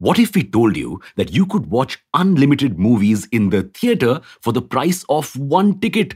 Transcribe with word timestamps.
What 0.00 0.18
if 0.18 0.34
we 0.34 0.42
told 0.42 0.78
you 0.78 1.02
that 1.16 1.34
you 1.34 1.44
could 1.44 1.66
watch 1.66 1.98
unlimited 2.14 2.78
movies 2.78 3.28
in 3.32 3.50
the 3.50 3.64
theater 3.64 4.22
for 4.40 4.50
the 4.50 4.62
price 4.62 5.04
of 5.10 5.36
one 5.36 5.78
ticket? 5.78 6.14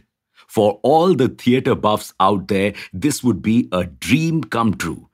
For 0.49 0.81
all 0.83 1.15
the 1.15 1.29
theater 1.29 1.75
buffs 1.75 2.15
out 2.19 2.49
there, 2.49 2.73
this 2.95 3.23
would 3.23 3.43
be 3.43 3.69
a 3.73 3.85
dream 3.85 4.43
come 4.43 4.75
true. 4.75 5.11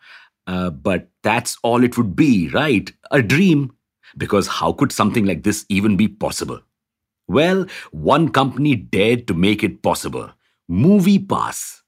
Uh, 0.47 0.71
but 0.71 1.09
that's 1.25 1.59
all 1.65 1.83
it 1.83 1.99
would 1.99 2.15
be, 2.15 2.49
right? 2.51 2.93
A 3.11 3.21
dream. 3.21 3.75
Because 4.17 4.47
how 4.47 4.73
could 4.73 4.93
something 4.93 5.25
like 5.25 5.43
this 5.43 5.67
even 5.69 5.97
be 5.97 6.07
possible? 6.07 6.61
Well, 7.27 7.67
one 7.91 8.29
company 8.29 8.77
dared 8.77 9.27
to 9.27 9.35
make 9.35 9.65
it 9.65 9.83
possible 9.83 10.31
MoviePass. 10.71 11.81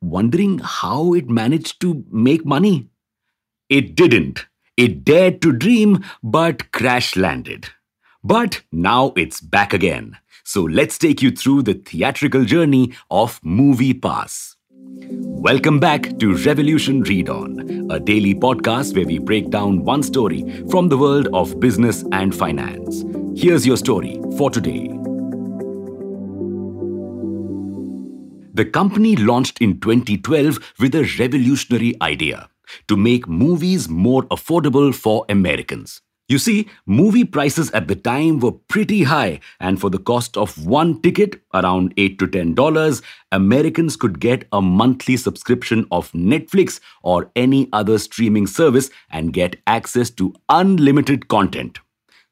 Wondering 0.00 0.60
how 0.60 1.12
it 1.12 1.28
managed 1.28 1.80
to 1.80 2.04
make 2.12 2.46
money? 2.46 2.88
It 3.68 3.96
didn't. 3.96 4.46
It 4.80 5.04
dared 5.04 5.42
to 5.42 5.52
dream, 5.52 6.02
but 6.22 6.72
crash 6.72 7.14
landed. 7.14 7.68
But 8.24 8.62
now 8.72 9.12
it's 9.14 9.38
back 9.38 9.74
again. 9.74 10.16
So 10.42 10.62
let's 10.62 10.96
take 10.96 11.20
you 11.20 11.30
through 11.30 11.64
the 11.64 11.74
theatrical 11.74 12.46
journey 12.46 12.94
of 13.10 13.38
MoviePass. 13.42 14.56
Welcome 14.78 15.80
back 15.80 16.18
to 16.20 16.34
Revolution 16.46 17.02
Read 17.02 17.28
On, 17.28 17.90
a 17.90 18.00
daily 18.00 18.34
podcast 18.34 18.96
where 18.96 19.04
we 19.04 19.18
break 19.18 19.50
down 19.50 19.84
one 19.84 20.02
story 20.02 20.64
from 20.70 20.88
the 20.88 20.96
world 20.96 21.28
of 21.34 21.60
business 21.60 22.02
and 22.12 22.34
finance. 22.34 23.04
Here's 23.38 23.66
your 23.66 23.76
story 23.76 24.18
for 24.38 24.50
today. 24.50 24.88
The 28.54 28.64
company 28.64 29.16
launched 29.16 29.60
in 29.60 29.78
2012 29.78 30.58
with 30.78 30.94
a 30.94 31.06
revolutionary 31.18 31.96
idea 32.00 32.49
to 32.88 32.96
make 32.96 33.28
movies 33.28 33.88
more 33.88 34.24
affordable 34.24 34.94
for 34.94 35.24
Americans. 35.28 36.00
You 36.30 36.38
see, 36.38 36.68
movie 36.86 37.24
prices 37.24 37.72
at 37.72 37.88
the 37.88 37.96
time 37.96 38.38
were 38.38 38.52
pretty 38.52 39.02
high, 39.02 39.40
and 39.58 39.80
for 39.80 39.90
the 39.90 39.98
cost 39.98 40.36
of 40.36 40.64
one 40.64 41.02
ticket, 41.02 41.42
around 41.52 41.92
8 41.96 42.20
to 42.20 42.28
$10, 42.28 43.02
Americans 43.32 43.96
could 43.96 44.20
get 44.20 44.46
a 44.52 44.62
monthly 44.62 45.16
subscription 45.16 45.88
of 45.90 46.12
Netflix 46.12 46.78
or 47.02 47.32
any 47.34 47.68
other 47.72 47.98
streaming 47.98 48.46
service 48.46 48.90
and 49.10 49.32
get 49.32 49.56
access 49.66 50.08
to 50.10 50.32
unlimited 50.48 51.26
content. 51.26 51.80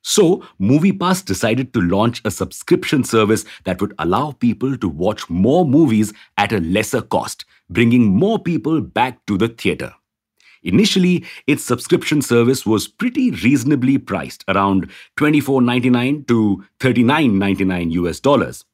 So, 0.03 0.45
MoviePass 0.61 1.25
decided 1.25 1.75
to 1.75 1.81
launch 1.81 2.23
a 2.25 2.31
subscription 2.31 3.03
service 3.03 3.45
that 3.65 3.81
would 3.81 3.95
allow 3.99 4.31
people 4.31 4.79
to 4.79 4.89
watch 4.89 5.29
more 5.29 5.67
movies 5.67 6.12
at 6.37 6.53
a 6.53 6.61
lesser 6.61 7.03
cost, 7.03 7.47
bringing 7.69 8.05
more 8.05 8.39
people 8.39 8.81
back 8.81 9.27
to 9.27 9.37
the 9.37 9.49
theater. 9.49 9.93
Initially, 10.62 11.25
its 11.47 11.64
subscription 11.64 12.23
service 12.23 12.67
was 12.67 12.89
pretty 12.89 13.31
reasonably 13.31 13.98
priced, 13.98 14.45
around 14.48 14.91
$24.99 15.19 16.27
to 16.28 16.65
$39.99 16.81 17.92
US 17.92 18.20
dollars. 18.20 18.65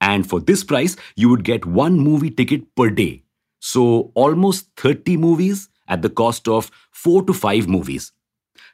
And 0.00 0.28
for 0.28 0.40
this 0.40 0.64
price, 0.64 0.96
you 1.16 1.28
would 1.28 1.44
get 1.44 1.64
one 1.64 1.98
movie 1.98 2.30
ticket 2.30 2.74
per 2.74 2.90
day. 2.90 3.22
So 3.60 4.12
almost 4.14 4.68
30 4.76 5.16
movies 5.16 5.68
at 5.88 6.02
the 6.02 6.10
cost 6.10 6.48
of 6.48 6.70
4 6.92 7.24
to 7.24 7.32
5 7.32 7.68
movies. 7.68 8.12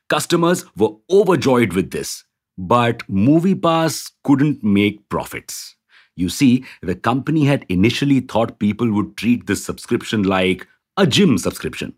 Customers 0.08 0.64
were 0.76 0.90
overjoyed 1.08 1.72
with 1.72 1.92
this, 1.92 2.24
but 2.58 3.06
MoviePass 3.08 4.10
couldn't 4.24 4.64
make 4.64 5.08
profits. 5.08 5.76
You 6.16 6.28
see, 6.28 6.64
the 6.82 6.96
company 6.96 7.44
had 7.44 7.64
initially 7.68 8.20
thought 8.20 8.58
people 8.58 8.90
would 8.92 9.16
treat 9.16 9.46
this 9.46 9.64
subscription 9.64 10.24
like 10.24 10.66
a 10.96 11.06
gym 11.06 11.38
subscription. 11.38 11.94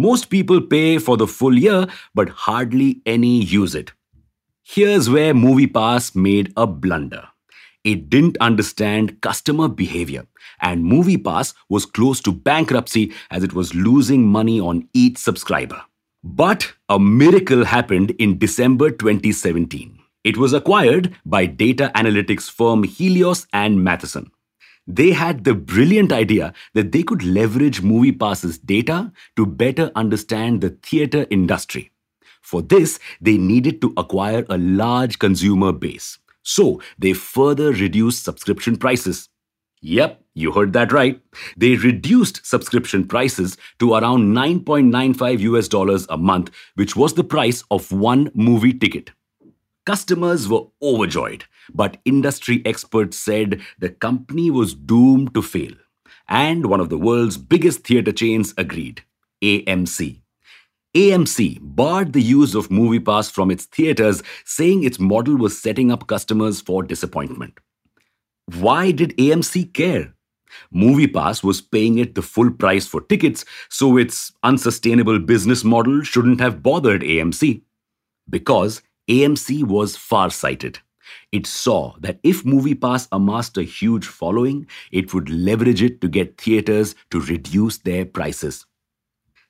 Most 0.00 0.30
people 0.30 0.62
pay 0.62 0.96
for 0.96 1.18
the 1.18 1.26
full 1.26 1.58
year, 1.58 1.86
but 2.14 2.30
hardly 2.30 3.02
any 3.04 3.42
use 3.42 3.74
it. 3.74 3.92
Here's 4.62 5.10
where 5.10 5.34
MoviePass 5.34 6.16
made 6.16 6.54
a 6.56 6.66
blunder. 6.66 7.28
It 7.84 8.08
didn't 8.08 8.38
understand 8.40 9.20
customer 9.20 9.68
behavior, 9.68 10.26
and 10.62 10.86
MoviePass 10.86 11.52
was 11.68 11.84
close 11.84 12.22
to 12.22 12.32
bankruptcy 12.32 13.12
as 13.30 13.44
it 13.44 13.52
was 13.52 13.74
losing 13.74 14.26
money 14.26 14.58
on 14.58 14.88
each 14.94 15.18
subscriber. 15.18 15.82
But 16.24 16.72
a 16.88 16.98
miracle 16.98 17.66
happened 17.66 18.12
in 18.12 18.38
December 18.38 18.90
2017. 18.90 19.98
It 20.24 20.38
was 20.38 20.54
acquired 20.54 21.14
by 21.26 21.44
data 21.44 21.92
analytics 21.94 22.50
firm 22.50 22.84
Helios 22.84 23.46
and 23.52 23.84
Matheson 23.84 24.30
they 24.96 25.12
had 25.12 25.44
the 25.44 25.54
brilliant 25.54 26.12
idea 26.12 26.52
that 26.74 26.92
they 26.92 27.02
could 27.02 27.22
leverage 27.22 27.82
MoviePass's 27.82 28.58
data 28.58 29.12
to 29.36 29.46
better 29.46 29.90
understand 29.94 30.60
the 30.60 30.70
theater 30.70 31.26
industry. 31.30 31.90
For 32.40 32.62
this, 32.62 32.98
they 33.20 33.36
needed 33.36 33.80
to 33.82 33.92
acquire 33.96 34.44
a 34.48 34.58
large 34.58 35.18
consumer 35.18 35.72
base. 35.72 36.18
So, 36.42 36.80
they 36.98 37.12
further 37.12 37.70
reduced 37.72 38.24
subscription 38.24 38.76
prices. 38.76 39.28
Yep, 39.82 40.22
you 40.34 40.52
heard 40.52 40.72
that 40.74 40.92
right. 40.92 41.20
They 41.56 41.76
reduced 41.76 42.44
subscription 42.44 43.06
prices 43.06 43.56
to 43.78 43.94
around 43.94 44.34
9.95 44.34 45.38
US 45.40 45.68
dollars 45.68 46.06
a 46.08 46.16
month, 46.16 46.50
which 46.74 46.96
was 46.96 47.14
the 47.14 47.24
price 47.24 47.62
of 47.70 47.92
one 47.92 48.30
movie 48.34 48.74
ticket. 48.74 49.10
Customers 49.86 50.48
were 50.48 50.64
overjoyed, 50.82 51.44
but 51.74 51.98
industry 52.04 52.62
experts 52.64 53.16
said 53.18 53.60
the 53.78 53.90
company 53.90 54.50
was 54.50 54.74
doomed 54.74 55.34
to 55.34 55.42
fail. 55.42 55.72
And 56.28 56.66
one 56.66 56.80
of 56.80 56.88
the 56.88 56.98
world's 56.98 57.36
biggest 57.36 57.84
theater 57.84 58.12
chains 58.12 58.54
agreed 58.56 59.02
AMC. 59.42 60.20
AMC 60.96 61.58
barred 61.60 62.12
the 62.12 62.22
use 62.22 62.54
of 62.54 62.68
MoviePass 62.68 63.30
from 63.30 63.50
its 63.50 63.66
theaters, 63.66 64.22
saying 64.44 64.82
its 64.82 64.98
model 64.98 65.36
was 65.36 65.60
setting 65.60 65.92
up 65.92 66.08
customers 66.08 66.60
for 66.60 66.82
disappointment. 66.82 67.58
Why 68.58 68.90
did 68.90 69.16
AMC 69.16 69.72
care? 69.72 70.14
MoviePass 70.74 71.44
was 71.44 71.60
paying 71.60 71.98
it 71.98 72.16
the 72.16 72.22
full 72.22 72.50
price 72.50 72.86
for 72.86 73.00
tickets, 73.02 73.44
so 73.68 73.96
its 73.96 74.32
unsustainable 74.42 75.20
business 75.20 75.62
model 75.62 76.02
shouldn't 76.02 76.40
have 76.40 76.62
bothered 76.62 77.02
AMC. 77.02 77.62
Because 78.28 78.82
AMC 79.08 79.64
was 79.64 79.96
far-sighted. 79.96 80.80
It 81.32 81.46
saw 81.46 81.94
that 82.00 82.20
if 82.22 82.44
MoviePass 82.44 83.08
amassed 83.12 83.56
a 83.56 83.62
huge 83.62 84.06
following, 84.06 84.66
it 84.90 85.14
would 85.14 85.28
leverage 85.30 85.82
it 85.82 86.00
to 86.00 86.08
get 86.08 86.40
theaters 86.40 86.94
to 87.10 87.20
reduce 87.20 87.78
their 87.78 88.04
prices. 88.04 88.66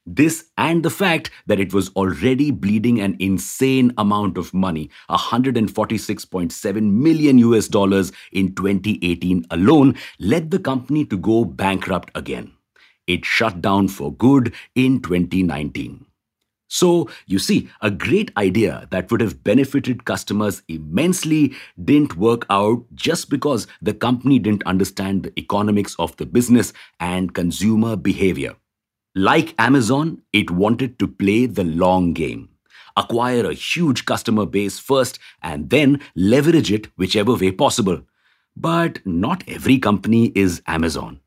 This 0.06 0.47
and 0.56 0.82
the 0.82 0.91
fact 0.91 1.31
that 1.47 1.60
it 1.60 1.75
was 1.75 1.91
already 1.91 2.50
bleeding 2.50 3.00
an 3.00 3.16
insane 3.21 3.93
amount 3.98 4.38
of 4.38 4.53
money, 4.54 4.91
146.7 5.10 6.93
million 6.93 7.38
US 7.38 7.69
dollars 7.69 8.10
in 8.32 8.54
2018 8.54 9.44
alone, 9.50 9.94
led 10.19 10.50
the 10.50 10.59
company 10.59 11.04
to 11.04 11.16
go 11.16 11.44
bankrupt 11.44 12.10
again. 12.15 12.53
It 13.06 13.25
shut 13.25 13.60
down 13.60 13.88
for 13.88 14.12
good 14.12 14.54
in 14.75 15.00
2019. 15.00 16.06
So, 16.72 17.10
you 17.26 17.41
see, 17.41 17.69
a 17.82 17.91
great 17.91 18.31
idea 18.36 18.86
that 18.92 19.10
would 19.10 19.20
have 19.20 19.42
benefited 19.42 20.04
customers 20.04 20.62
immensely 20.69 21.53
didn't 21.84 22.16
work 22.16 22.47
out 22.48 22.84
just 22.94 23.28
because 23.28 23.66
the 23.82 23.92
company 23.92 24.38
didn't 24.38 24.62
understand 24.62 25.25
the 25.25 25.32
economics 25.36 25.97
of 25.98 26.16
the 26.16 26.26
business 26.26 26.72
and 27.00 27.34
consumer 27.34 27.97
behavior. 27.97 28.54
Like 29.16 29.56
Amazon, 29.59 30.22
it 30.32 30.53
wanted 30.53 31.00
to 31.00 31.09
play 31.09 31.47
the 31.47 31.64
long 31.64 32.12
game. 32.12 32.50
Acquire 32.97 33.50
a 33.50 33.54
huge 33.54 34.04
customer 34.04 34.47
base 34.47 34.78
first 34.78 35.19
and 35.42 35.70
then 35.70 36.00
leverage 36.14 36.70
it 36.70 36.86
whichever 36.97 37.34
way 37.34 37.50
possible. 37.50 38.03
But 38.56 39.04
not 39.04 39.42
every 39.48 39.80
company 39.80 40.26
is 40.36 40.62
Amazon. 40.69 41.19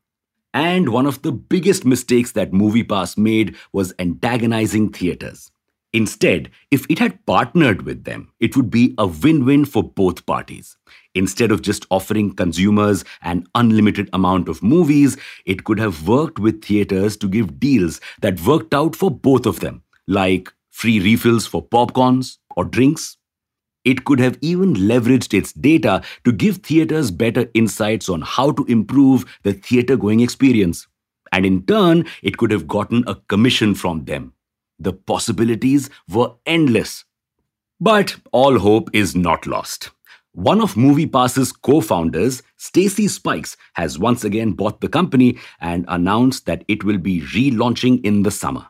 And 0.54 0.90
one 0.90 1.04
of 1.04 1.20
the 1.22 1.32
biggest 1.32 1.84
mistakes 1.84 2.32
that 2.32 2.52
MoviePass 2.52 3.18
made 3.18 3.56
was 3.72 3.92
antagonizing 3.98 4.90
theaters. 4.90 5.50
Instead, 5.92 6.48
if 6.70 6.86
it 6.88 7.00
had 7.00 7.24
partnered 7.26 7.82
with 7.82 8.04
them, 8.04 8.30
it 8.38 8.56
would 8.56 8.70
be 8.70 8.94
a 8.96 9.06
win 9.06 9.44
win 9.44 9.64
for 9.64 9.82
both 9.82 10.24
parties. 10.26 10.76
Instead 11.14 11.50
of 11.50 11.62
just 11.62 11.86
offering 11.90 12.32
consumers 12.34 13.04
an 13.22 13.46
unlimited 13.56 14.08
amount 14.12 14.48
of 14.48 14.62
movies, 14.62 15.16
it 15.44 15.64
could 15.64 15.78
have 15.80 16.06
worked 16.06 16.38
with 16.38 16.64
theaters 16.64 17.16
to 17.16 17.28
give 17.28 17.58
deals 17.58 18.00
that 18.20 18.40
worked 18.40 18.74
out 18.74 18.94
for 18.94 19.10
both 19.10 19.46
of 19.46 19.58
them, 19.60 19.82
like 20.06 20.52
free 20.70 21.00
refills 21.00 21.46
for 21.46 21.66
popcorns 21.66 22.38
or 22.56 22.64
drinks 22.64 23.16
it 23.84 24.04
could 24.04 24.18
have 24.18 24.38
even 24.40 24.74
leveraged 24.74 25.34
its 25.34 25.52
data 25.52 26.02
to 26.24 26.32
give 26.32 26.58
theaters 26.58 27.10
better 27.10 27.48
insights 27.54 28.08
on 28.08 28.22
how 28.22 28.52
to 28.52 28.64
improve 28.64 29.24
the 29.42 29.52
theater 29.52 29.96
going 29.96 30.20
experience. 30.20 30.86
And 31.32 31.44
in 31.44 31.64
turn, 31.66 32.06
it 32.22 32.36
could 32.36 32.50
have 32.50 32.68
gotten 32.68 33.04
a 33.06 33.16
commission 33.28 33.74
from 33.74 34.04
them. 34.04 34.32
The 34.78 34.92
possibilities 34.92 35.90
were 36.08 36.32
endless. 36.46 37.04
But 37.80 38.16
all 38.32 38.58
hope 38.58 38.88
is 38.92 39.14
not 39.14 39.46
lost. 39.46 39.90
One 40.32 40.60
of 40.60 40.74
MoviePass's 40.74 41.52
co-founders, 41.52 42.42
Stacy 42.56 43.06
Spikes, 43.06 43.56
has 43.74 43.98
once 43.98 44.24
again 44.24 44.52
bought 44.52 44.80
the 44.80 44.88
company 44.88 45.38
and 45.60 45.84
announced 45.86 46.46
that 46.46 46.64
it 46.66 46.82
will 46.82 46.98
be 46.98 47.20
relaunching 47.20 48.04
in 48.04 48.24
the 48.24 48.32
summer. 48.32 48.66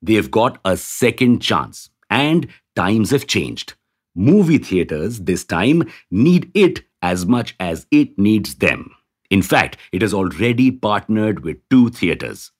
They've 0.00 0.30
got 0.30 0.60
a 0.64 0.76
second 0.76 1.40
chance 1.40 1.90
and 2.08 2.46
times 2.76 3.10
have 3.10 3.26
changed. 3.26 3.74
Movie 4.18 4.58
theaters 4.58 5.20
this 5.20 5.44
time 5.44 5.88
need 6.10 6.50
it 6.52 6.82
as 7.02 7.24
much 7.24 7.54
as 7.60 7.86
it 7.92 8.18
needs 8.18 8.56
them. 8.56 8.90
In 9.30 9.42
fact, 9.42 9.76
it 9.92 10.02
has 10.02 10.12
already 10.12 10.72
partnered 10.72 11.44
with 11.44 11.58
two 11.70 11.88
theaters. 11.90 12.50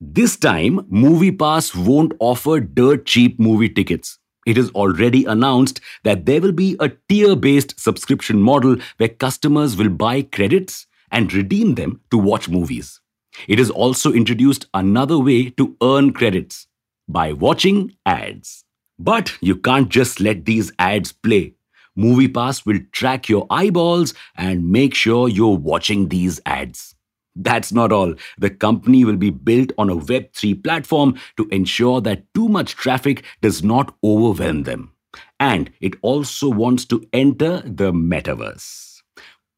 This 0.00 0.38
time, 0.38 0.78
MoviePass 0.90 1.76
won't 1.76 2.14
offer 2.18 2.60
dirt 2.60 3.04
cheap 3.04 3.38
movie 3.38 3.68
tickets. 3.68 4.18
It 4.46 4.56
is 4.56 4.70
already 4.70 5.26
announced 5.26 5.82
that 6.02 6.24
there 6.24 6.40
will 6.40 6.52
be 6.52 6.76
a 6.80 6.90
tier 7.10 7.36
based 7.36 7.78
subscription 7.78 8.40
model 8.40 8.76
where 8.96 9.10
customers 9.10 9.76
will 9.76 9.90
buy 9.90 10.22
credits 10.22 10.86
and 11.10 11.30
redeem 11.34 11.74
them 11.74 12.00
to 12.10 12.16
watch 12.16 12.48
movies. 12.48 13.02
It 13.48 13.58
has 13.58 13.68
also 13.68 14.14
introduced 14.14 14.66
another 14.72 15.18
way 15.18 15.50
to 15.50 15.76
earn 15.82 16.14
credits 16.14 16.68
by 17.06 17.34
watching 17.34 17.96
ads. 18.06 18.64
But 18.98 19.36
you 19.40 19.56
can't 19.56 19.88
just 19.88 20.20
let 20.20 20.44
these 20.44 20.72
ads 20.78 21.12
play. 21.12 21.54
MoviePass 21.98 22.64
will 22.64 22.80
track 22.92 23.28
your 23.28 23.46
eyeballs 23.50 24.14
and 24.36 24.70
make 24.70 24.94
sure 24.94 25.28
you're 25.28 25.56
watching 25.56 26.08
these 26.08 26.40
ads. 26.46 26.94
That's 27.34 27.72
not 27.72 27.92
all. 27.92 28.14
The 28.38 28.50
company 28.50 29.04
will 29.04 29.16
be 29.16 29.30
built 29.30 29.72
on 29.78 29.90
a 29.90 29.96
Web3 29.96 30.62
platform 30.62 31.18
to 31.36 31.48
ensure 31.50 32.00
that 32.02 32.24
too 32.34 32.48
much 32.48 32.74
traffic 32.74 33.24
does 33.40 33.62
not 33.62 33.94
overwhelm 34.04 34.64
them. 34.64 34.92
And 35.40 35.70
it 35.80 35.94
also 36.02 36.48
wants 36.48 36.84
to 36.86 37.06
enter 37.12 37.62
the 37.62 37.92
metaverse. 37.92 39.00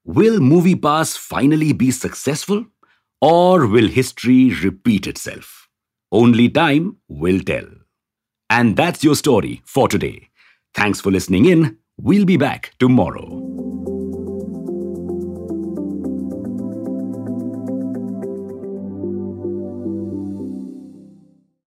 Will 0.05 0.39
MoviePass 0.39 1.17
finally 1.17 1.73
be 1.73 1.91
successful? 1.91 2.67
Or 3.21 3.67
will 3.67 3.89
history 3.89 4.53
repeat 4.63 5.07
itself? 5.07 5.69
Only 6.13 6.49
time 6.49 6.99
will 7.09 7.41
tell. 7.41 7.67
And 8.55 8.77
that's 8.77 9.03
your 9.03 9.17
story 9.17 9.63
for 9.65 9.89
today. 9.89 10.29
Thanks 10.75 11.01
for 11.01 11.11
listening 11.11 11.47
in. 11.47 11.77
We'll 11.97 12.25
be 12.25 12.37
back 12.37 12.71
tomorrow. 12.79 13.54